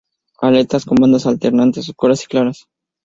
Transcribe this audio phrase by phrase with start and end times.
[0.39, 2.65] Aletas con bandas alternantes oscuras y claras.